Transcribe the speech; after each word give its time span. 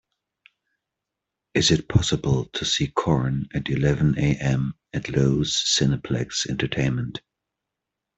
is 1.53 1.69
it 1.69 1.87
possible 1.87 2.45
to 2.45 2.65
see 2.65 2.87
Corn 2.87 3.47
at 3.53 3.69
eleven 3.69 4.17
A.M. 4.17 4.73
at 4.93 5.03
Loews 5.09 5.51
Cineplex 5.63 6.49
Entertainment 6.49 7.21